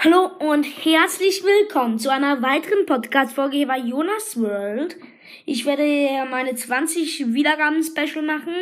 Hallo 0.00 0.26
und 0.38 0.62
herzlich 0.62 1.42
willkommen 1.42 1.98
zu 1.98 2.08
einer 2.12 2.40
weiteren 2.40 2.86
Podcast-Folge 2.86 3.66
bei 3.66 3.78
Jonas 3.78 4.40
World. 4.40 4.96
Ich 5.44 5.66
werde 5.66 6.24
meine 6.30 6.54
20 6.54 7.34
Wiedergaben-Special 7.34 8.24
machen. 8.24 8.54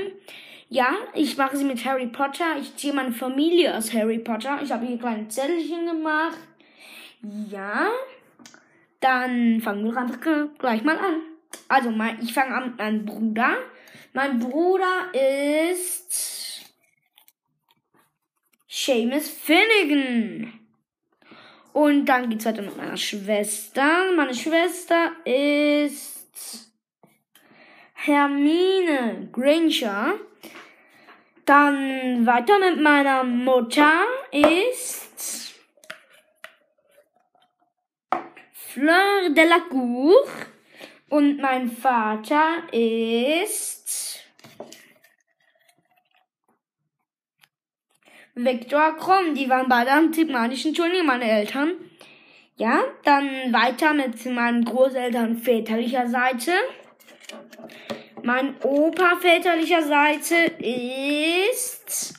Ja, 0.70 0.94
ich 1.12 1.36
mache 1.36 1.58
sie 1.58 1.66
mit 1.66 1.84
Harry 1.84 2.06
Potter. 2.06 2.56
Ich 2.58 2.74
ziehe 2.76 2.94
meine 2.94 3.12
Familie 3.12 3.76
aus 3.76 3.92
Harry 3.92 4.18
Potter. 4.18 4.60
Ich 4.62 4.72
habe 4.72 4.86
hier 4.86 4.96
kleine 4.96 5.28
Zettelchen 5.28 5.84
gemacht. 5.84 6.38
Ja, 7.50 7.90
dann 9.00 9.60
fangen 9.60 9.84
wir 9.84 9.94
einfach 9.94 10.20
gleich 10.58 10.84
mal 10.84 10.96
an. 10.96 11.20
Also, 11.68 11.90
mein, 11.90 12.18
ich 12.22 12.32
fange 12.32 12.54
an 12.54 12.64
mit 12.70 12.78
meinem 12.78 13.04
Bruder. 13.04 13.58
Mein 14.14 14.38
Bruder 14.38 15.12
ist 15.12 16.64
Seamus 18.66 19.28
Finnegan. 19.28 20.65
Und 21.76 22.06
dann 22.06 22.30
geht's 22.30 22.46
weiter 22.46 22.62
mit 22.62 22.74
meiner 22.74 22.96
Schwester. 22.96 24.10
Meine 24.16 24.32
Schwester 24.34 25.12
ist 25.26 26.72
Hermine 27.92 29.28
Granger. 29.30 30.14
Dann 31.44 32.24
weiter 32.24 32.58
mit 32.60 32.80
meiner 32.80 33.24
Mutter 33.24 33.92
ist 34.32 35.54
Fleur 38.54 39.28
de 39.28 39.44
la 39.46 39.60
Cour. 39.68 40.16
Und 41.10 41.42
mein 41.42 41.70
Vater 41.70 42.72
ist 42.72 43.85
Viktor 48.36 48.96
Krumm. 48.96 49.34
Die 49.34 49.48
waren 49.48 49.68
beide 49.68 49.90
am 49.90 50.12
Timanischen 50.12 50.74
Turnier, 50.74 51.02
meine 51.02 51.24
Eltern. 51.24 51.72
Ja, 52.56 52.84
dann 53.02 53.52
weiter 53.52 53.94
mit 53.94 54.24
meinen 54.26 54.64
Großeltern 54.64 55.38
väterlicher 55.38 56.06
Seite. 56.06 56.52
Mein 58.22 58.54
Opa 58.62 59.16
väterlicher 59.16 59.82
Seite 59.82 60.34
ist 60.58 62.14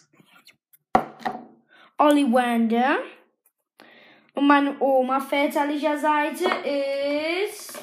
Ollivander. 2.00 2.98
Und 4.34 4.48
meine 4.48 4.80
Oma 4.80 5.20
väterlicher 5.20 5.98
Seite 5.98 6.46
ist 6.66 7.78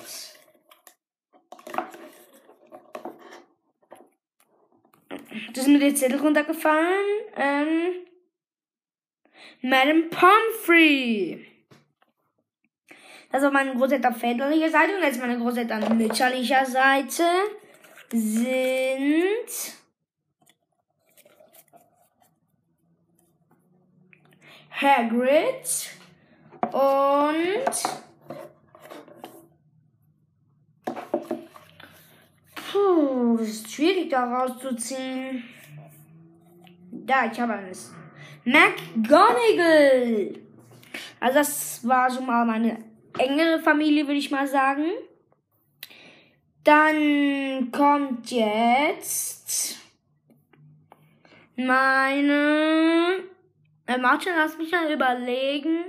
Das 5.53 5.65
ist 5.65 5.69
mir 5.69 5.79
der 5.79 5.95
Zettel 5.95 6.19
runtergefallen. 6.19 6.89
Ähm, 7.37 8.05
Madame 9.63 10.05
Pomfrey. 10.05 11.47
Das 13.33 13.43
war 13.43 13.51
meine 13.51 13.75
Großeltern 13.75 14.15
väterlicher 14.15 14.71
Seite 14.71 14.97
und 14.97 15.03
jetzt 15.03 15.21
meine 15.21 15.39
Großeltern 15.39 15.99
mütterlicher 15.99 16.65
Seite 16.67 17.25
sind 18.13 19.75
Hagrid 24.71 25.91
und 26.73 28.05
Puh, 32.71 33.37
das 33.39 33.49
ist 33.49 33.73
schwierig 33.73 34.11
da 34.11 34.25
rauszuziehen. 34.25 35.45
Da, 36.91 37.27
ich 37.31 37.39
habe 37.41 37.55
eines. 37.55 37.93
McGonagall. 38.45 40.39
Also 41.21 41.39
das 41.39 41.87
war 41.87 42.11
schon 42.11 42.27
mal 42.27 42.45
meine 42.45 42.79
engere 43.19 43.59
Familie, 43.61 44.07
würde 44.07 44.19
ich 44.19 44.31
mal 44.31 44.47
sagen. 44.47 44.85
Dann 46.65 47.71
kommt 47.73 48.31
jetzt 48.31 49.79
meine. 51.57 53.23
Äh, 53.87 53.99
Martin, 53.99 54.33
lass 54.37 54.57
mich 54.57 54.73
mal 54.73 54.91
überlegen. 54.91 55.85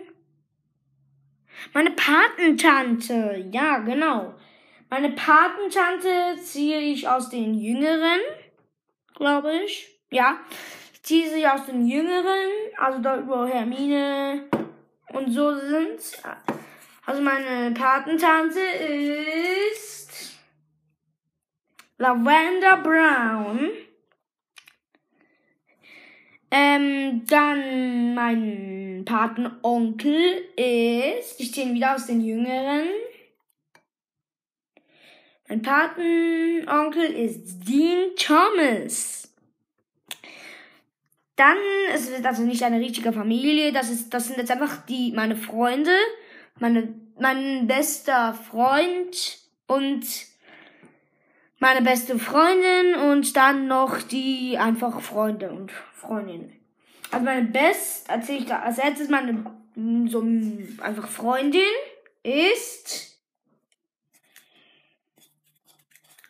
Meine 1.74 1.92
Patentante. 1.92 3.50
Ja, 3.52 3.80
genau. 3.80 4.36
Meine 4.90 5.10
Patentante 5.12 6.38
ziehe 6.42 6.80
ich 6.80 7.08
aus 7.08 7.30
den 7.30 7.54
Jüngeren, 7.56 8.20
glaube 9.16 9.54
ich. 9.66 9.90
Ja, 10.12 10.40
ich 11.06 11.10
ziehe 11.10 11.30
sie 11.30 11.48
aus 11.48 11.68
den 11.68 11.86
Jüngeren, 11.86 12.50
also 12.78 12.98
dort, 13.00 13.28
wo 13.28 13.46
Hermine 13.46 14.50
und 15.14 15.30
so 15.32 15.56
sind. 15.56 16.00
Also 17.06 17.22
meine 17.22 17.76
Patentante 17.76 18.60
ist 18.60 20.40
Lavender 22.00 22.78
Brown. 22.78 23.70
Ähm, 26.50 27.24
dann 27.28 28.16
mein 28.16 29.04
Patenonkel 29.06 30.50
ist, 30.56 31.40
ich 31.40 31.54
ziehe 31.54 31.68
ihn 31.68 31.76
wieder 31.76 31.94
aus 31.94 32.08
den 32.08 32.22
Jüngeren. 32.22 32.88
Mein 35.48 35.62
Patenonkel 35.62 37.04
ist 37.14 37.60
Dean 37.60 38.16
Thomas. 38.18 39.25
Dann, 41.36 41.58
es 41.94 42.10
ist 42.10 42.26
also 42.26 42.44
nicht 42.44 42.64
eine 42.64 42.80
richtige 42.80 43.12
Familie, 43.12 43.74
das 43.74 43.90
ist, 43.90 44.14
das 44.14 44.28
sind 44.28 44.38
jetzt 44.38 44.52
einfach 44.52 44.86
die, 44.86 45.12
meine 45.14 45.36
Freunde, 45.36 45.92
meine, 46.60 46.94
mein 47.20 47.68
bester 47.68 48.34
Freund 48.34 49.40
und 49.68 50.06
meine 51.60 51.82
beste 51.82 52.20
Freundin 52.20 52.96
und 53.12 53.36
dann 53.36 53.68
noch 53.68 54.02
die 54.02 54.58
einfach 54.58 55.02
Freunde 55.02 55.52
und 55.52 55.72
Freundinnen. 55.72 56.54
Also 57.12 57.26
meine 57.26 57.48
Best, 57.48 58.10
erzähle 58.10 58.40
ich 58.40 58.46
da 58.46 58.60
als 58.60 58.78
erstes 58.78 59.10
meine, 59.10 59.46
so 60.08 60.24
einfach 60.82 61.08
Freundin 61.08 61.62
ist 62.24 63.20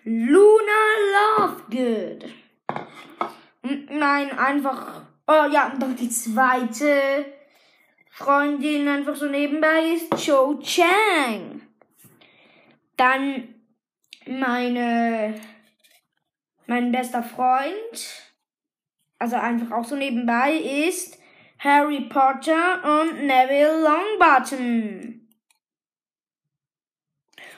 Luna 0.03 0.81
Lovegood. 1.37 2.25
Nein, 3.89 4.37
einfach. 4.37 5.01
Oh 5.27 5.45
ja, 5.51 5.71
und 5.71 5.81
doch 5.81 5.95
die 5.95 6.09
zweite 6.09 7.25
Freundin 8.11 8.87
einfach 8.87 9.15
so 9.15 9.27
nebenbei 9.27 9.95
ist 9.95 10.09
Cho 10.23 10.59
Chang. 10.61 11.61
Dann 12.95 13.55
meine, 14.27 15.39
mein 16.67 16.91
bester 16.91 17.23
Freund, 17.23 18.23
also 19.19 19.35
einfach 19.35 19.71
auch 19.71 19.85
so 19.85 19.95
nebenbei, 19.95 20.53
ist 20.53 21.17
Harry 21.59 22.01
Potter 22.01 23.01
und 23.01 23.25
Neville 23.25 23.81
Longbottom. 23.81 25.27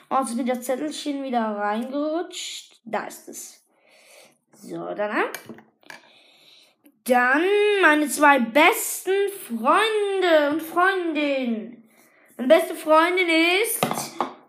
Also 0.08 0.36
mit 0.36 0.48
das 0.48 0.62
Zettelchen 0.62 1.22
wieder 1.22 1.56
reingerutscht. 1.56 2.80
Da 2.84 3.04
ist 3.06 3.28
es. 3.28 3.62
So, 4.52 4.94
dann. 4.94 5.26
Dann 7.08 7.42
meine 7.80 8.06
zwei 8.08 8.38
besten 8.38 9.12
Freunde 9.46 10.50
und 10.50 10.60
Freundinnen. 10.60 11.88
Meine 12.36 12.48
beste 12.48 12.74
Freundin 12.74 13.28
ist 13.62 13.80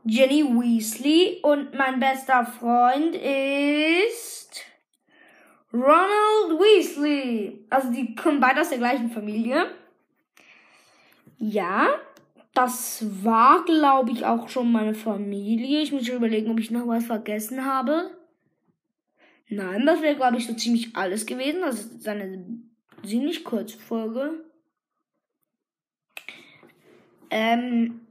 Jenny 0.03 0.44
Weasley 0.44 1.40
und 1.42 1.74
mein 1.74 2.02
bester 2.02 2.46
Freund 2.46 3.16
ist 3.16 4.66
Ronald 5.72 6.59
Weasley. 6.59 7.66
Also 7.69 7.94
die 7.94 8.14
kommen 8.14 8.42
beide 8.42 8.59
aus 8.59 8.69
der 8.69 8.80
gleichen 8.80 9.09
Familie. 9.09 9.72
Ja, 11.38 11.88
das 12.54 13.06
war, 13.24 13.63
glaube 13.63 14.12
ich, 14.12 14.25
auch 14.25 14.50
schon 14.50 14.69
meine 14.69 14.95
Familie. 14.95 15.81
Ich 15.81 15.94
muss 15.94 16.06
schon 16.06 16.18
überlegen, 16.18 16.51
ob 16.51 16.60
ich 16.60 16.72
noch 16.72 16.86
was 16.88 17.06
vergessen 17.06 17.63
habe. 17.63 18.19
Nein, 19.50 19.86
das 19.86 20.01
wäre, 20.01 20.16
glaube 20.16 20.38
ich, 20.38 20.46
so 20.46 20.54
ziemlich 20.54 20.96
alles 20.96 21.25
gewesen. 21.25 21.62
Das 21.62 21.80
ist 21.80 22.07
eine 22.07 22.46
ziemlich 23.04 23.44
kurze 23.44 23.80
Folge. 23.80 24.46
Ähm, 27.31 28.01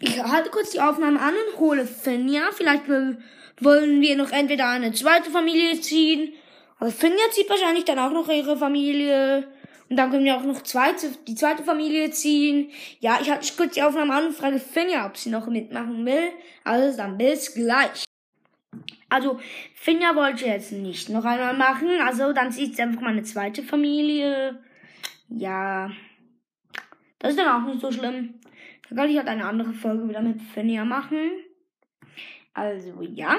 ich 0.00 0.22
halte 0.22 0.50
kurz 0.50 0.70
die 0.70 0.80
Aufnahme 0.80 1.20
an 1.20 1.34
und 1.34 1.60
hole 1.60 1.86
Finja. 1.86 2.50
Vielleicht 2.52 2.88
wollen 2.88 4.00
wir 4.00 4.16
noch 4.16 4.32
entweder 4.32 4.68
eine 4.68 4.92
zweite 4.92 5.30
Familie 5.30 5.80
ziehen. 5.80 6.32
Also 6.78 6.96
Finja 6.96 7.30
zieht 7.30 7.48
wahrscheinlich 7.48 7.84
dann 7.84 7.98
auch 7.98 8.10
noch 8.10 8.28
ihre 8.28 8.56
Familie. 8.56 9.46
Und 9.88 9.96
dann 9.96 10.10
können 10.10 10.24
wir 10.24 10.36
auch 10.36 10.44
noch 10.44 10.62
zweite, 10.62 11.10
die 11.26 11.34
zweite 11.34 11.62
Familie 11.62 12.10
ziehen. 12.10 12.70
Ja, 13.00 13.18
ich 13.20 13.30
hatte 13.30 13.46
kurz 13.56 13.74
die 13.74 13.82
Aufnahme 13.82 14.14
an 14.14 14.26
und 14.26 14.36
frage 14.36 14.58
Finja, 14.58 15.06
ob 15.06 15.16
sie 15.16 15.30
noch 15.30 15.46
mitmachen 15.46 16.04
will. 16.04 16.30
Also 16.64 16.96
dann 16.96 17.16
bis 17.16 17.54
gleich. 17.54 18.09
Also, 19.10 19.38
Finja 19.74 20.16
wollte 20.16 20.46
jetzt 20.46 20.72
nicht 20.72 21.08
noch 21.08 21.24
einmal 21.24 21.56
machen. 21.56 22.00
Also, 22.00 22.32
dann 22.32 22.52
zieht 22.52 22.76
sie 22.76 22.82
einfach 22.82 23.02
meine 23.02 23.22
zweite 23.22 23.62
Familie. 23.62 24.58
Ja. 25.28 25.90
Das 27.18 27.32
ist 27.32 27.38
dann 27.38 27.62
auch 27.62 27.66
nicht 27.66 27.80
so 27.80 27.92
schlimm. 27.92 28.40
Dann 28.88 28.98
kann 28.98 29.10
ich 29.10 29.16
halt 29.16 29.28
eine 29.28 29.44
andere 29.44 29.72
Folge 29.72 30.08
wieder 30.08 30.22
mit 30.22 30.40
Fennia 30.40 30.84
machen. 30.84 31.30
Also 32.54 33.00
ja, 33.02 33.36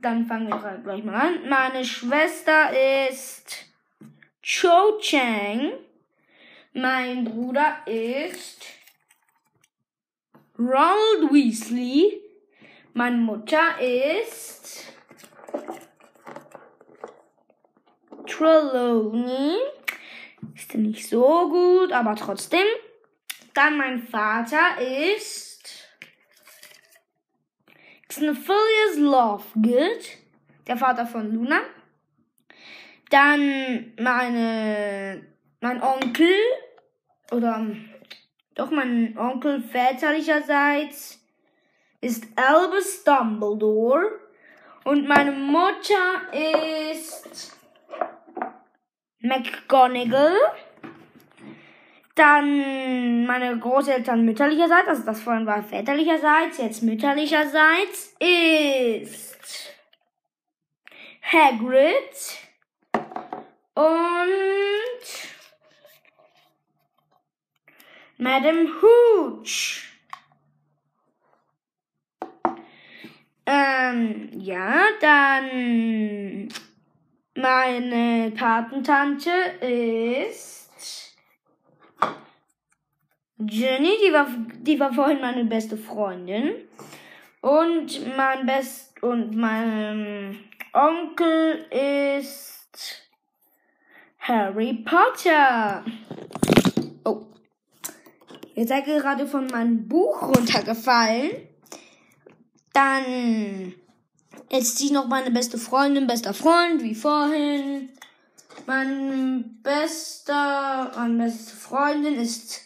dann 0.00 0.26
fangen 0.26 0.48
wir 0.48 0.60
halt 0.60 0.84
gleich 0.84 1.02
mal 1.02 1.14
an. 1.14 1.48
Meine 1.48 1.84
Schwester 1.84 2.70
ist 3.08 3.66
Cho 4.42 4.98
Chang. 5.00 5.72
Mein 6.72 7.24
Bruder 7.24 7.78
ist 7.86 8.64
Ronald 10.58 11.32
Weasley. 11.32 12.20
Meine 12.92 13.16
Mutter 13.16 13.80
ist 13.80 14.92
Trelawney. 18.26 19.56
Ist 20.54 20.74
nicht 20.74 21.08
so 21.08 21.48
gut, 21.48 21.92
aber 21.92 22.16
trotzdem. 22.16 22.66
Dann 23.54 23.76
mein 23.76 24.02
Vater 24.02 24.80
ist 24.80 25.88
Xenophilius 28.08 28.96
Lovegood, 28.96 30.04
der 30.66 30.76
Vater 30.76 31.06
von 31.06 31.32
Luna. 31.32 31.60
Dann 33.10 33.92
meine, 33.98 35.26
mein 35.60 35.82
Onkel, 35.82 36.32
oder 37.32 37.66
doch 38.54 38.70
mein 38.70 39.16
Onkel 39.18 39.62
väterlicherseits 39.62 41.20
ist 42.00 42.26
Albus 42.36 43.04
Dumbledore. 43.04 44.29
Und 44.90 45.06
meine 45.06 45.30
Mutter 45.30 46.32
ist 46.32 47.56
McGonagall. 49.20 50.36
Dann 52.16 53.24
meine 53.24 53.56
Großeltern 53.56 54.24
mütterlicherseits, 54.24 54.88
also 54.88 55.04
das 55.04 55.20
vorhin 55.20 55.46
war 55.46 55.62
väterlicherseits, 55.62 56.58
jetzt 56.58 56.82
mütterlicherseits 56.82 58.16
ist 58.18 59.76
Hagrid 61.22 62.40
und 63.76 63.86
Madame 68.18 68.68
Hooch. 68.82 69.89
Ähm, 73.52 74.28
ja, 74.38 74.76
dann 75.00 76.48
meine 77.34 78.30
Patentante 78.30 79.30
ist 79.60 81.16
Jenny, 83.38 83.96
die 84.06 84.12
war, 84.12 84.28
die 84.60 84.78
war 84.78 84.92
vorhin 84.92 85.20
meine 85.20 85.44
beste 85.46 85.76
Freundin. 85.76 86.52
Und 87.40 88.16
mein 88.16 88.46
Best 88.46 89.02
und 89.02 89.34
mein 89.34 90.38
Onkel 90.72 91.66
ist 91.70 93.08
Harry 94.20 94.74
Potter. 94.74 95.84
Oh. 97.04 97.22
Ihr 98.54 98.66
seid 98.68 98.84
gerade 98.84 99.26
von 99.26 99.48
meinem 99.48 99.88
Buch 99.88 100.22
runtergefallen. 100.22 101.49
Dann 102.72 103.74
ist 104.50 104.78
sie 104.78 104.90
noch 104.90 105.06
meine 105.06 105.30
beste 105.30 105.58
Freundin, 105.58 106.06
bester 106.06 106.34
Freund, 106.34 106.82
wie 106.82 106.94
vorhin. 106.94 107.90
Mein 108.66 109.60
bester, 109.62 110.92
meine 110.96 111.24
beste 111.24 111.56
Freundin 111.56 112.14
ist 112.14 112.60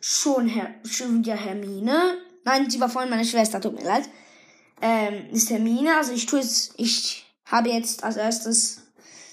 schon, 0.00 0.48
Her 0.48 0.74
schon 0.84 1.18
wieder 1.18 1.36
Hermine. 1.36 2.18
Nein, 2.44 2.68
sie 2.68 2.80
war 2.80 2.88
vorhin 2.88 3.10
meine 3.10 3.24
Schwester, 3.24 3.60
tut 3.60 3.74
mir 3.74 3.84
leid. 3.84 4.08
Ähm, 4.82 5.30
ist 5.30 5.50
Hermine. 5.50 5.96
Also 5.96 6.12
ich 6.12 6.26
tue 6.26 6.40
es, 6.40 6.74
ich 6.76 7.24
habe 7.46 7.70
jetzt 7.70 8.04
als 8.04 8.16
erstes 8.16 8.82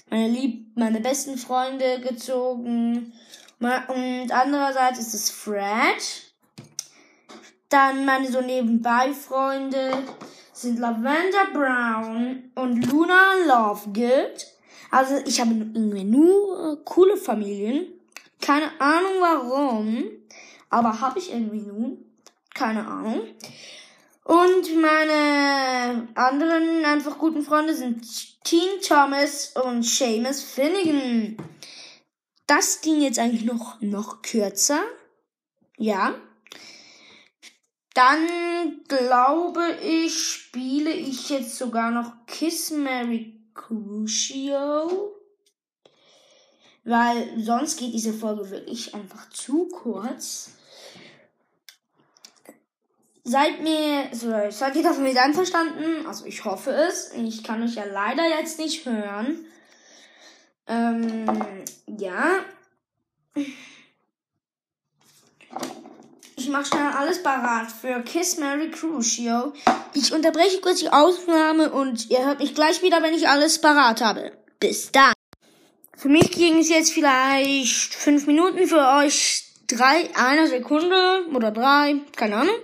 meine 0.08 0.28
lieb, 0.28 0.76
meine 0.76 1.00
besten 1.00 1.36
Freunde 1.38 2.00
gezogen. 2.00 3.12
Und 3.60 4.32
andererseits 4.32 4.98
ist 4.98 5.14
es 5.14 5.30
Fred. 5.30 6.31
Dann 7.72 8.04
meine 8.04 8.30
so 8.30 8.42
nebenbei 8.42 9.14
Freunde 9.14 10.04
sind 10.52 10.78
Lavender 10.78 11.46
Brown 11.54 12.50
und 12.54 12.86
Luna 12.90 13.32
Lovegood. 13.46 14.46
Also 14.90 15.14
ich 15.24 15.40
habe 15.40 15.52
irgendwie 15.52 16.04
nur 16.04 16.84
coole 16.84 17.16
Familien. 17.16 17.86
Keine 18.42 18.78
Ahnung 18.78 19.12
warum. 19.20 20.04
Aber 20.68 21.00
habe 21.00 21.18
ich 21.18 21.32
irgendwie 21.32 21.62
nun. 21.62 22.04
Keine 22.54 22.86
Ahnung. 22.86 23.22
Und 24.24 24.76
meine 24.82 26.08
anderen 26.14 26.84
einfach 26.84 27.16
guten 27.16 27.40
Freunde 27.40 27.74
sind 27.74 28.04
Teen 28.44 28.82
Thomas 28.86 29.54
und 29.64 29.82
Seamus 29.82 30.42
Finnegan. 30.42 31.38
Das 32.46 32.82
ging 32.82 33.00
jetzt 33.00 33.18
eigentlich 33.18 33.46
noch, 33.46 33.80
noch 33.80 34.20
kürzer. 34.20 34.82
Ja. 35.78 36.14
Dann 37.94 38.26
glaube 38.88 39.76
ich, 39.82 40.22
spiele 40.22 40.90
ich 40.90 41.28
jetzt 41.28 41.58
sogar 41.58 41.90
noch 41.90 42.26
Kiss 42.26 42.70
Mary 42.70 43.40
Crucio. 43.54 45.14
Weil 46.84 47.38
sonst 47.38 47.78
geht 47.78 47.92
diese 47.92 48.12
Folge 48.12 48.50
wirklich 48.50 48.94
einfach 48.94 49.28
zu 49.30 49.68
kurz. 49.68 50.52
Seid 53.24 53.62
mir, 53.62 54.08
so, 54.12 54.32
seid 54.50 54.74
ihr 54.74 54.82
davon 54.82 55.04
mit 55.04 55.16
einverstanden? 55.16 56.06
Also 56.06 56.24
ich 56.24 56.44
hoffe 56.44 56.72
es. 56.72 57.12
Ich 57.12 57.44
kann 57.44 57.62
euch 57.62 57.76
ja 57.76 57.84
leider 57.84 58.28
jetzt 58.28 58.58
nicht 58.58 58.84
hören. 58.84 59.44
Ähm, 60.66 61.26
ja. 61.86 62.40
Ich 66.52 66.58
mache 66.58 66.66
schnell 66.66 66.92
alles 66.98 67.22
parat 67.22 67.72
für 67.72 68.02
Kiss 68.02 68.36
Mary 68.36 68.70
Crucio. 68.70 69.54
Ich 69.94 70.12
unterbreche 70.12 70.60
kurz 70.60 70.80
die 70.80 70.90
Aufnahme 70.90 71.72
und 71.72 72.10
ihr 72.10 72.26
hört 72.26 72.40
mich 72.40 72.54
gleich 72.54 72.82
wieder, 72.82 73.02
wenn 73.02 73.14
ich 73.14 73.26
alles 73.26 73.58
parat 73.58 74.02
habe. 74.02 74.32
Bis 74.60 74.92
dann. 74.92 75.14
Für 75.96 76.10
mich 76.10 76.30
ging 76.30 76.58
es 76.58 76.68
jetzt 76.68 76.92
vielleicht 76.92 77.94
fünf 77.94 78.26
Minuten, 78.26 78.66
für 78.66 78.86
euch 78.98 79.44
drei, 79.66 80.10
eine 80.14 80.46
Sekunde 80.46 81.24
oder 81.32 81.52
drei, 81.52 82.02
keine 82.16 82.36
Ahnung. 82.36 82.56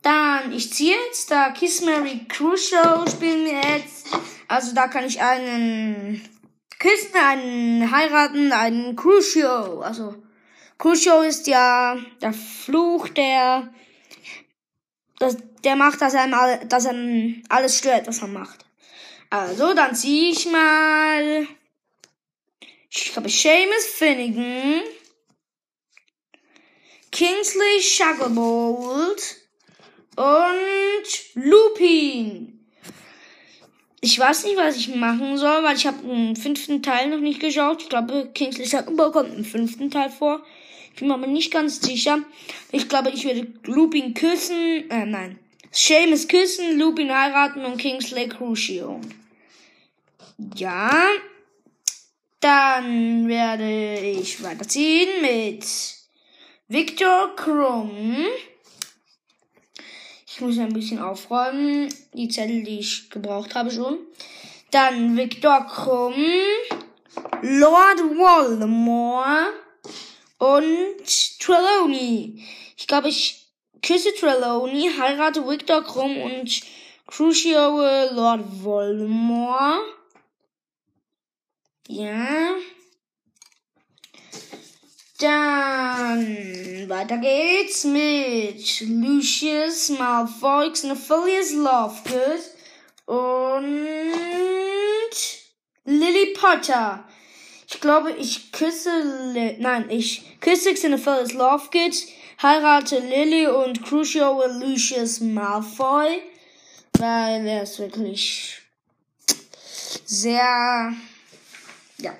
Dann, 0.00 0.50
ich 0.52 0.72
ziehe 0.72 0.96
jetzt, 1.08 1.30
da 1.30 1.50
Kiss 1.50 1.82
Mary 1.82 2.24
Crucio 2.26 3.04
spielen 3.06 3.44
wir 3.44 3.60
jetzt. 3.70 4.06
Also 4.48 4.74
da 4.74 4.88
kann 4.88 5.04
ich 5.04 5.20
einen 5.20 6.26
küssen, 6.78 7.14
einen 7.22 7.90
heiraten, 7.90 8.50
einen 8.52 8.96
Crucio. 8.96 9.82
Also 9.82 10.14
Crucio 10.78 11.22
ist 11.22 11.46
ja 11.46 11.98
der 12.22 12.32
Fluch, 12.32 13.08
der, 13.08 13.72
das, 15.18 15.36
der 15.64 15.76
macht, 15.76 16.00
dass 16.00 16.14
er, 16.14 16.64
dass 16.66 16.84
er 16.84 16.94
alles 17.48 17.78
stört, 17.78 18.06
was 18.06 18.22
er 18.22 18.28
macht. 18.28 18.64
Also, 19.30 19.74
dann 19.74 19.94
ziehe 19.94 20.30
ich 20.30 20.46
mal, 20.46 21.46
ich 22.90 23.12
glaube, 23.12 23.28
Seamus 23.28 23.86
Finnegan, 23.86 24.82
Kingsley 27.10 27.82
Shacklebolt, 27.82 29.48
und 30.18 31.44
Lupin. 31.44 32.66
Ich 34.00 34.18
weiß 34.18 34.44
nicht, 34.44 34.56
was 34.56 34.76
ich 34.76 34.94
machen 34.94 35.38
soll, 35.38 35.62
weil 35.62 35.76
ich 35.76 35.86
habe 35.86 36.04
den 36.04 36.34
fünften 36.34 36.82
Teil 36.82 37.08
noch 37.08 37.20
nicht 37.20 37.40
geschaut. 37.40 37.82
Ich 37.82 37.88
glaube, 37.88 38.30
Kingsley 38.34 38.66
Shacklebolt 38.66 39.12
kommt 39.12 39.36
im 39.36 39.44
fünften 39.44 39.90
Teil 39.90 40.10
vor. 40.10 40.44
Ich 40.98 41.00
bin 41.00 41.10
mir 41.10 41.14
aber 41.14 41.28
nicht 41.28 41.52
ganz 41.52 41.80
sicher. 41.80 42.18
Ich 42.72 42.88
glaube, 42.88 43.10
ich 43.10 43.24
werde 43.24 43.46
Lupin 43.66 44.14
küssen. 44.14 44.90
Äh, 44.90 45.06
nein. 45.06 45.38
Seamus 45.70 46.26
küssen, 46.26 46.76
Lupin 46.76 47.16
heiraten 47.16 47.64
und 47.64 47.76
Kingsley 47.76 48.28
Crucio. 48.28 49.00
Ja. 50.56 50.90
Dann 52.40 53.28
werde 53.28 54.00
ich 54.00 54.42
weiterziehen 54.42 55.22
mit 55.22 55.64
Victor 56.66 57.36
Krumm. 57.36 58.16
Ich 60.26 60.40
muss 60.40 60.58
ein 60.58 60.72
bisschen 60.72 60.98
aufräumen. 60.98 61.94
Die 62.12 62.26
Zettel, 62.26 62.64
die 62.64 62.80
ich 62.80 63.08
gebraucht 63.08 63.54
habe 63.54 63.70
schon. 63.70 63.98
Dann 64.72 65.16
Victor 65.16 65.64
Krumm, 65.64 66.16
Lord 67.42 68.00
Voldemort 68.00 69.52
und 70.38 71.38
Trelawney. 71.40 72.44
Ich 72.76 72.86
glaube, 72.86 73.08
ich 73.08 73.48
küsse 73.82 74.14
Trelawney, 74.14 74.90
heirate 74.98 75.46
Victor 75.46 75.82
Krumm 75.82 76.16
und 76.22 76.62
Crucio 77.06 77.80
Lord 78.12 78.44
Voldemort. 78.62 79.80
Ja. 81.88 82.54
Dann 85.20 86.88
weiter 86.88 87.16
geht's 87.18 87.82
mit 87.82 88.80
Lucius 88.82 89.88
Malfoy, 89.88 90.70
Xenophilius 90.70 91.52
Lovegood 91.54 92.42
und 93.06 93.48
Lily 95.84 96.34
Potter. 96.34 97.04
Ich 97.70 97.82
glaube, 97.82 98.12
ich 98.12 98.50
küsse, 98.50 98.90
Li 99.34 99.56
nein, 99.58 99.90
ich 99.90 100.40
küsse 100.40 100.72
Xenophilius 100.72 101.34
Lovegood, 101.34 101.94
heirate 102.42 102.98
Lily 102.98 103.46
und 103.46 103.84
Crucio 103.84 104.42
Lucius 104.46 105.20
Malfoy, 105.20 106.22
weil 106.98 107.46
er 107.46 107.64
ist 107.64 107.78
wirklich 107.78 108.62
sehr, 110.06 110.94
ja, 111.98 112.14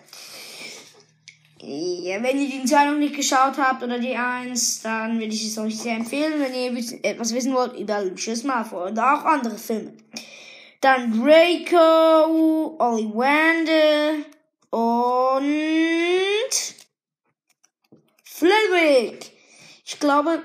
ja, 1.61 2.23
wenn 2.23 2.41
ihr 2.41 2.51
die 2.51 2.65
2 2.65 2.85
noch 2.85 2.99
nicht 2.99 3.17
geschaut 3.17 3.57
habt 3.57 3.83
oder 3.83 3.99
die 3.99 4.15
1, 4.15 4.83
dann 4.83 5.19
würde 5.19 5.33
ich 5.35 5.47
es 5.47 5.57
euch 5.57 5.79
sehr 5.79 5.97
empfehlen, 5.97 6.41
wenn 6.41 6.55
ihr 6.55 7.01
etwas 7.03 7.35
wissen 7.35 7.55
wollt 7.55 7.75
über 7.79 8.05
Lucius 8.05 8.45
Malfoy 8.45 8.91
und 8.91 8.99
auch 8.99 9.25
andere 9.25 9.57
Filme. 9.57 9.95
Dann 10.83 11.11
Draco, 11.11 12.77
Ollivander 12.79 14.25
und 14.71 15.53
Flitwick. 18.25 19.33
Ich 19.85 19.99
glaube, 19.99 20.43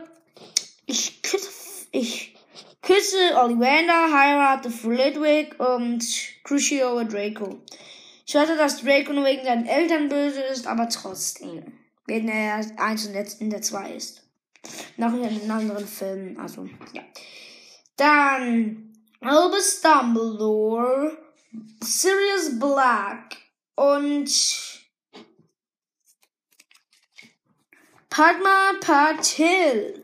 ich 0.85 1.21
küsse, 1.21 1.87
ich 1.91 2.35
küsse 2.81 3.35
Ollivander, 3.35 4.11
heirate 4.11 4.69
Flitwick 4.69 5.59
und 5.59 6.03
Crucio 6.43 7.03
Draco. 7.03 7.61
Ich 8.25 8.33
hörte, 8.35 8.55
dass 8.57 8.81
Draco 8.81 9.13
nur 9.13 9.25
wegen 9.25 9.43
seinen 9.43 9.65
Eltern 9.65 10.09
böse 10.09 10.41
ist, 10.41 10.65
aber 10.65 10.89
trotzdem. 10.89 11.73
Wenn 12.05 12.27
er 12.27 12.65
eins 12.77 13.05
und 13.05 13.41
in 13.41 13.49
der 13.49 13.61
zwei 13.61 13.93
ist. 13.93 14.23
Noch 14.97 15.13
in 15.13 15.23
den 15.23 15.51
anderen 15.51 15.87
Filmen, 15.87 16.39
also, 16.39 16.67
ja. 16.93 17.03
Dann 17.97 18.93
Albus 19.21 19.81
Dumbledore, 19.81 21.17
Sirius 21.81 22.59
Black 22.59 23.42
und 23.75 24.29
Padma 28.09 28.73
Patil. 28.79 30.03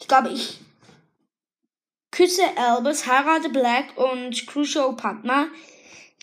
Ich 0.00 0.08
glaube, 0.08 0.30
ich 0.30 0.58
küsse 2.10 2.42
Albus, 2.56 3.06
heirate 3.06 3.48
Black 3.48 3.96
und 3.96 4.46
Crucio 4.46 4.92
Padma. 4.94 5.48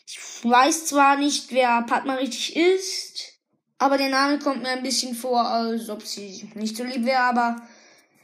Ich 0.06 0.20
weiß 0.44 0.88
zwar 0.88 1.18
nicht, 1.18 1.52
wer 1.52 1.84
Padma 1.84 2.16
richtig 2.16 2.56
ist, 2.56 3.40
aber 3.78 3.98
der 3.98 4.10
Name 4.10 4.40
kommt 4.40 4.64
mir 4.64 4.70
ein 4.70 4.84
bisschen 4.84 5.16
vor, 5.16 5.46
als 5.46 5.90
ob 5.90 6.06
sie 6.06 6.50
nicht 6.56 6.76
so 6.76 6.84
lieb 6.84 7.06
wäre, 7.06 7.24
aber 7.24 7.68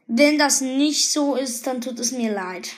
wenn 0.07 0.37
das 0.37 0.61
nicht 0.61 1.09
so 1.09 1.35
ist, 1.35 1.67
dann 1.67 1.81
tut 1.81 1.99
es 1.99 2.11
mir 2.11 2.33
leid. 2.33 2.71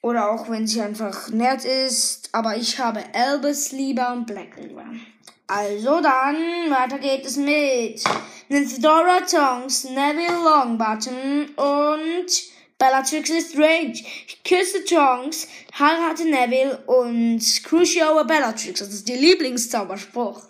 Oder 0.00 0.30
auch 0.30 0.48
wenn 0.48 0.66
sie 0.66 0.80
einfach 0.80 1.28
nett 1.30 1.64
ist, 1.64 2.28
aber 2.32 2.56
ich 2.56 2.78
habe 2.78 3.02
Albus 3.12 3.72
lieber 3.72 4.12
und 4.12 4.26
Black 4.26 4.56
lieber. 4.56 4.84
Also 5.48 6.00
dann, 6.00 6.36
weiter 6.70 6.98
geht 6.98 7.24
es 7.24 7.36
mit 7.36 8.04
Nynthadora 8.48 9.20
Tongs, 9.22 9.84
Neville 9.84 10.42
Longbottom 10.44 11.46
und 11.56 12.26
Bellatrix 12.78 13.50
Strange. 13.50 13.94
Ich 14.26 14.44
küsse 14.44 14.84
Tongs, 14.84 15.48
heirate 15.76 16.26
Neville 16.26 16.78
und 16.86 17.40
Crucio 17.64 18.24
Bellatrix. 18.24 18.78
Das 18.78 18.90
ist 18.90 19.08
der 19.08 19.16
Lieblingszauberspruch. 19.16 20.42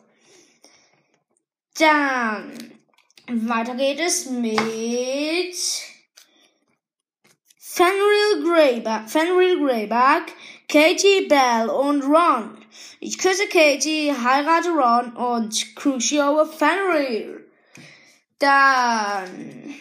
Dann, 1.79 2.53
weiter 3.29 3.77
geht 3.77 4.01
es 4.01 4.29
mit 4.29 5.57
Fenrir 7.79 8.43
Greyback, 8.43 9.09
Fenrir 9.09 9.57
Greyback, 9.57 10.35
Katie 10.67 11.29
Bell 11.29 11.69
und 11.69 12.03
Ron. 12.03 12.59
Ich 12.99 13.17
küsse 13.19 13.47
Katie, 13.47 14.13
heirate 14.13 14.71
Ron 14.71 15.15
und 15.15 15.77
Crucio 15.77 16.45
Fenrir. 16.47 17.45
Dann 18.41 19.77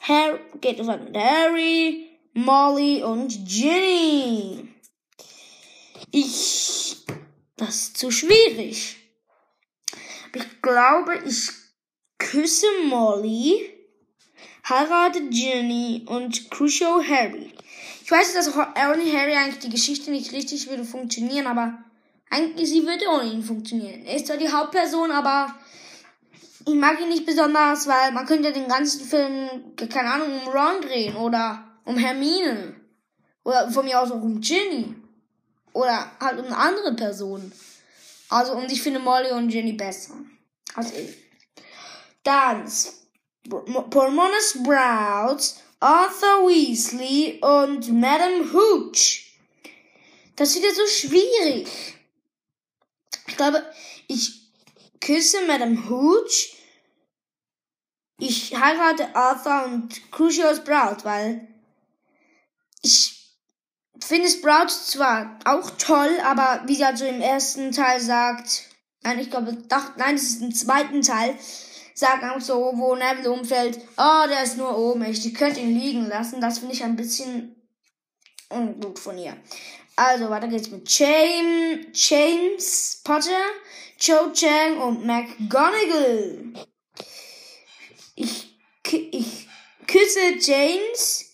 Harry, 0.00 0.40
geht 0.60 0.80
es 0.80 0.88
mit 0.88 1.16
Harry, 1.16 2.08
Molly 2.34 3.04
und 3.04 3.46
Ginny. 3.46 4.68
Ich, 6.10 6.96
das 7.56 7.74
ist 7.76 7.96
zu 7.96 8.10
schwierig. 8.10 8.96
Ich 10.34 10.62
glaube, 10.62 11.22
ich 11.24 11.48
küsse 12.18 12.66
Molly, 12.86 13.77
heirate 14.68 15.28
Ginny 15.28 16.04
und 16.06 16.50
Crucio 16.50 17.02
Harry. 17.02 17.52
Ich 18.04 18.10
weiß, 18.10 18.34
dass 18.34 18.54
ohne 18.54 19.12
Harry 19.12 19.34
eigentlich 19.34 19.58
die 19.58 19.70
Geschichte 19.70 20.10
nicht 20.10 20.32
richtig 20.32 20.68
würde 20.68 20.84
funktionieren, 20.84 21.46
aber 21.46 21.78
eigentlich 22.30 22.68
sie 22.68 22.86
würde 22.86 23.06
ohne 23.08 23.30
ihn 23.30 23.42
funktionieren. 23.42 24.04
Er 24.04 24.16
ist 24.16 24.26
zwar 24.26 24.36
die 24.36 24.50
Hauptperson, 24.50 25.10
aber 25.10 25.54
ich 26.66 26.74
mag 26.74 27.00
ihn 27.00 27.08
nicht 27.08 27.26
besonders, 27.26 27.86
weil 27.86 28.12
man 28.12 28.26
könnte 28.26 28.52
den 28.52 28.68
ganzen 28.68 29.04
Film, 29.06 29.74
keine 29.76 30.12
Ahnung, 30.12 30.28
um 30.42 30.48
Ron 30.48 30.80
drehen 30.82 31.16
oder 31.16 31.64
um 31.84 31.96
Hermine. 31.96 32.74
Oder 33.44 33.70
von 33.70 33.86
mir 33.86 33.98
aus 33.98 34.10
auch 34.10 34.22
um 34.22 34.40
Ginny. 34.40 34.94
Oder 35.72 36.10
halt 36.20 36.38
um 36.38 36.46
eine 36.46 36.56
andere 36.56 36.94
Person. 36.94 37.50
Also, 38.28 38.52
und 38.52 38.70
ich 38.70 38.82
finde 38.82 39.00
Molly 39.00 39.30
und 39.30 39.48
Ginny 39.48 39.72
besser. 39.72 40.14
Als 40.74 40.92
ich. 40.92 41.16
Dann 42.24 42.66
Pormonas 43.48 44.50
Sprout, 44.50 45.60
Arthur 45.80 46.48
Weasley 46.48 47.40
und 47.40 47.92
Madame 47.92 48.52
Hooch. 48.52 49.24
Das 50.36 50.50
ist 50.50 50.62
wieder 50.62 50.74
so 50.74 50.86
schwierig. 50.86 51.68
Ich 53.26 53.36
glaube, 53.36 53.64
ich 54.06 54.52
küsse 55.00 55.46
Madame 55.46 55.88
Hooch. 55.88 56.56
Ich 58.20 58.56
heirate 58.56 59.14
Arthur 59.14 59.64
und 59.64 60.10
Crucio 60.10 60.54
Sprout, 60.54 61.04
weil 61.04 61.46
ich 62.82 63.18
finde 64.00 64.28
Sprout 64.28 64.68
zwar 64.68 65.38
auch 65.44 65.70
toll, 65.78 66.18
aber 66.24 66.62
wie 66.66 66.74
sie 66.74 66.84
also 66.84 67.04
im 67.04 67.20
ersten 67.20 67.72
Teil 67.72 68.00
sagt, 68.00 68.64
nein, 69.02 69.18
ich 69.20 69.30
glaube, 69.30 69.54
doch, 69.68 69.96
nein, 69.96 70.16
das 70.16 70.24
ist 70.24 70.42
im 70.42 70.54
zweiten 70.54 71.02
Teil, 71.02 71.36
sagt 71.98 72.22
auch 72.22 72.40
so, 72.40 72.72
wo 72.76 72.94
Neville 72.94 73.32
umfällt, 73.32 73.80
oh, 73.96 74.28
der 74.28 74.44
ist 74.44 74.56
nur 74.56 74.76
ohnmächtig, 74.78 75.34
könnt 75.34 75.58
ihn 75.58 75.76
liegen 75.76 76.06
lassen. 76.06 76.40
Das 76.40 76.60
finde 76.60 76.74
ich 76.74 76.84
ein 76.84 76.94
bisschen 76.94 77.56
ungut 78.50 79.00
von 79.00 79.18
ihr. 79.18 79.36
Also, 79.96 80.30
weiter 80.30 80.46
geht's 80.46 80.70
mit 80.70 80.88
James, 80.88 81.86
James 81.92 83.00
Potter, 83.02 83.46
Cho 83.98 84.32
Chang 84.32 84.78
und 84.78 85.04
McGonagall. 85.04 86.52
Ich, 88.14 88.56
ich 88.92 89.48
küsse 89.88 90.36
James, 90.38 91.24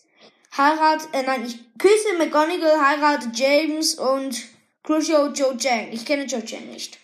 heirat, 0.57 1.09
äh, 1.13 1.25
nein, 1.25 1.45
ich 1.45 1.59
küsse 1.77 2.17
McGonagall, 2.17 2.81
heirate 2.81 3.31
James 3.35 3.97
und 3.97 4.43
Crucio 4.83 5.31
Cho 5.35 5.55
Chang. 5.59 5.93
Ich 5.93 6.07
kenne 6.07 6.27
Cho 6.27 6.41
Chang 6.41 6.71
nicht. 6.71 6.99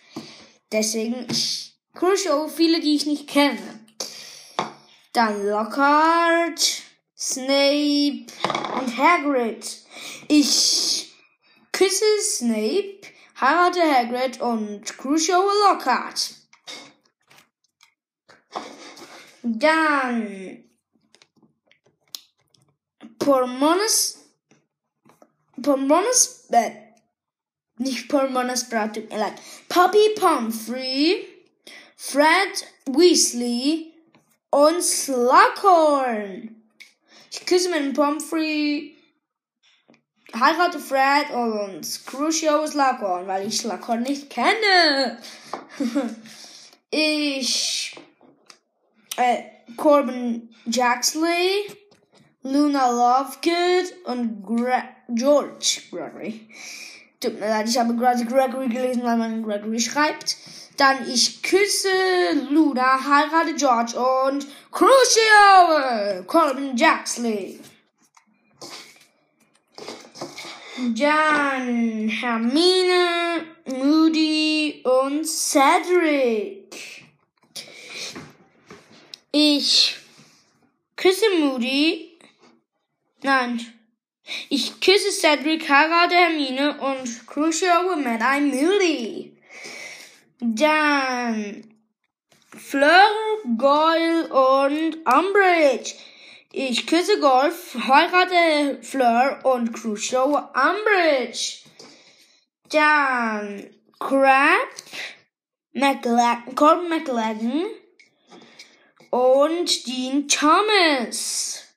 Deswegen, 0.71 1.27
ich 1.29 1.70
Crucio, 1.93 2.47
viele, 2.47 2.79
die 2.79 2.95
ich 2.95 3.05
nicht 3.05 3.27
kenne. 3.27 3.85
Dann 5.13 5.45
Lockhart, 5.45 6.83
Snape 7.17 8.25
und 8.79 8.97
Hagrid. 8.97 9.65
Ich 10.27 11.13
küsse 11.71 12.05
Snape, 12.21 13.01
heirate 13.39 13.81
Hagrid 13.81 14.39
und 14.39 14.85
Crucio 14.97 15.41
Lockhart. 15.67 16.35
Dann 19.43 20.63
Pormones, 23.19 24.19
Pormones, 25.61 26.47
äh, 26.51 26.71
nicht 27.77 28.07
Pormones 28.07 28.69
Brat, 28.69 28.95
tut 28.95 29.09
mir 29.09 29.17
leid. 29.17 29.33
Poppy 29.67 30.15
Pomfrey, 30.15 31.27
Fred 32.03 32.65
Weasley 32.87 33.93
und 34.49 34.81
Slughorn. 34.81 36.55
Ich 37.31 37.45
küsse 37.45 37.69
meinen 37.69 37.93
Pomfrey, 37.93 38.97
heirate 40.33 40.79
Fred 40.79 41.29
und 41.29 41.87
Crucio 42.07 42.65
Slughorn, 42.65 43.27
weil 43.27 43.47
ich 43.47 43.59
Slughorn 43.59 44.01
nicht 44.01 44.31
kenne. 44.31 45.19
ich 46.89 47.95
äh, 49.17 49.43
Corbin 49.77 50.49
Jaxley, 50.65 51.71
Luna 52.41 52.89
Lovegood 52.89 53.93
und 54.05 54.43
Gre 54.43 54.83
George 55.09 55.81
Gregory. 55.91 56.49
Tut 57.19 57.39
mir 57.39 57.47
leid, 57.47 57.69
ich 57.69 57.77
habe 57.77 57.95
gerade 57.95 58.25
Gregory 58.25 58.69
gelesen, 58.69 59.03
weil 59.03 59.17
man 59.17 59.43
Gregory 59.43 59.79
schreibt. 59.79 60.35
Dann 60.77 61.07
ich 61.09 61.43
küsse 61.43 62.47
Luna, 62.49 62.99
heirate 63.03 63.53
George 63.55 63.99
und 63.99 64.47
Crucio, 64.71 66.23
Corbin 66.25 66.75
Jaxley. 66.75 67.59
Dann 70.77 72.07
Hermine, 72.09 73.45
Moody 73.65 74.81
und 74.83 75.25
Cedric. 75.25 76.75
Ich 79.31 79.97
küsse 80.95 81.25
Moody. 81.39 82.17
Nein. 83.21 83.61
Ich 84.49 84.79
küsse 84.79 85.11
Cedric, 85.11 85.69
heirate 85.69 86.15
Hermine 86.15 86.79
und 86.79 87.27
Crucio 87.27 87.95
mit 87.97 88.21
einem 88.21 88.49
Moody. 88.49 89.37
Dann 90.43 91.63
Fleur, 92.49 93.11
Goyle 93.59 94.27
und 94.27 94.97
Umbridge. 95.05 95.93
Ich 96.51 96.87
küsse 96.87 97.19
Golf, 97.19 97.75
heirate 97.75 98.81
Fleur 98.81 99.39
und 99.43 99.71
Crusoe 99.71 100.49
Umbridge. 100.55 101.59
Dann 102.69 103.69
Crab, 103.99 104.67
McLagan, 105.73 106.55
Colin 106.55 106.89
McLagan 106.89 107.65
und 109.11 109.85
Dean 109.85 110.27
Thomas. 110.27 111.67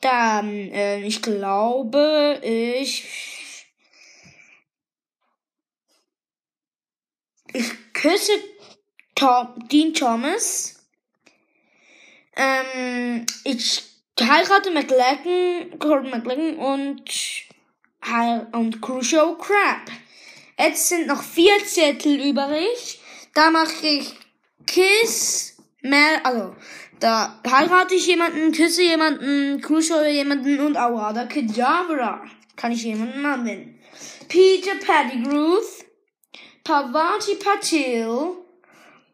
Dann, 0.00 0.52
äh, 0.70 1.02
ich 1.02 1.20
glaube, 1.20 2.38
ich 2.44 3.28
ich 7.52 7.92
küsse 8.08 8.32
Tom, 9.14 9.48
Dean 9.70 9.92
Thomas. 9.92 10.76
Ähm, 12.36 13.26
ich 13.44 13.82
heirate 14.18 14.70
McLagan, 14.70 15.78
Corbin 15.78 16.10
McLagan 16.10 16.56
und, 16.56 17.02
und 18.52 18.80
Crucial 18.80 19.36
Crab. 19.36 19.90
Jetzt 20.58 20.88
sind 20.88 21.08
noch 21.08 21.22
vier 21.22 21.58
Zettel 21.66 22.20
übrig. 22.30 23.00
Da 23.34 23.50
mache 23.50 23.86
ich 23.86 24.14
Kiss, 24.66 25.56
Mel, 25.82 26.20
also, 26.24 26.56
da 27.00 27.40
heirate 27.46 27.94
ich 27.94 28.06
jemanden, 28.06 28.52
küsse 28.52 28.82
jemanden, 28.82 29.60
Crucial 29.60 30.08
jemanden 30.08 30.60
und 30.60 30.76
Awada 30.76 31.26
Kedavra. 31.26 32.24
Kann 32.56 32.72
ich 32.72 32.84
jemanden 32.84 33.24
anwenden. 33.24 33.78
Peter 34.28 34.74
Pettigrew, 34.76 35.58
Pavati 36.68 37.36
Patil, 37.36 38.44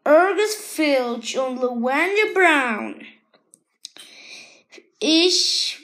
Urgus 0.05 0.55
Filch 0.55 1.37
und 1.37 1.55
Lavender 1.57 2.33
Brown. 2.33 3.07
Ich 4.99 5.79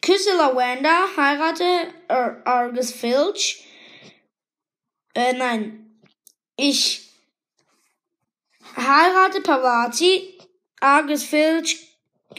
küsse 0.00 0.36
Lavender, 0.36 1.06
heirate 1.16 1.94
Ur 2.10 2.42
Argus 2.44 2.90
Filch. 2.90 3.64
Äh, 5.14 5.34
nein. 5.34 6.00
Ich 6.56 7.08
heirate 8.76 9.42
Pavati, 9.42 10.40
Argus 10.80 11.22
Filch, 11.22 11.86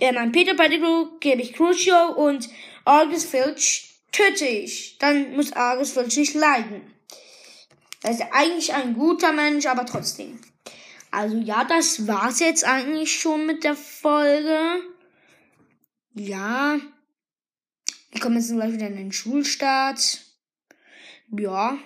äh, 0.02 0.12
nein, 0.12 0.34
Peter 0.34 0.56
Pettigrew 0.56 1.20
gebe 1.22 1.42
ich 1.42 1.54
Crucio 1.54 2.10
und 2.18 2.50
Argus 2.84 3.24
Filch 3.24 3.96
töte 4.12 4.46
ich. 4.46 4.98
Dann 4.98 5.38
muss 5.38 5.54
Argus 5.54 5.94
Filch 5.94 6.18
nicht 6.18 6.34
leiden. 6.34 6.94
Er 8.04 8.12
ist 8.12 8.22
eigentlich 8.32 8.74
ein 8.74 8.94
guter 8.94 9.32
Mensch, 9.32 9.66
aber 9.66 9.86
trotzdem. 9.86 10.40
Also 11.10 11.38
ja, 11.38 11.64
das 11.64 12.08
war's 12.08 12.40
jetzt 12.40 12.66
eigentlich 12.66 13.20
schon 13.20 13.46
mit 13.46 13.64
der 13.64 13.76
Folge. 13.76 14.82
Ja. 16.14 16.80
Wir 18.12 18.22
kommen 18.22 18.36
jetzt 18.36 18.52
gleich 18.52 18.74
wieder 18.74 18.88
in 18.88 18.96
den 18.96 19.12
Schulstart. 19.12 20.22
Ja. 21.32 21.78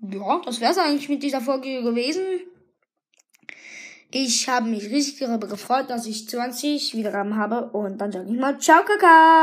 Ja, 0.00 0.42
das 0.44 0.60
wär's 0.60 0.78
eigentlich 0.78 1.08
mit 1.08 1.22
dieser 1.22 1.40
Folge 1.40 1.82
gewesen. 1.82 2.24
Ich 4.10 4.48
habe 4.48 4.68
mich 4.68 4.84
richtig 4.90 5.18
darüber 5.18 5.48
gefreut, 5.48 5.90
dass 5.90 6.06
ich 6.06 6.28
20 6.28 6.94
Wiedergaben 6.94 7.36
habe. 7.36 7.70
Und 7.70 7.98
dann 7.98 8.12
sage 8.12 8.30
ich 8.30 8.38
mal 8.38 8.60
Ciao, 8.60 8.84
Kaka. 8.84 9.42